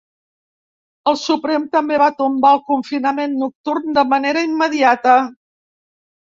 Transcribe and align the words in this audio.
El 1.11 1.19
Suprem 1.23 1.67
també 1.77 1.99
va 2.03 2.07
tombar 2.23 2.51
el 2.57 2.63
confinament 2.73 3.37
nocturn 3.45 3.95
de 4.01 4.07
manera 4.17 4.47
immediata. 4.51 5.17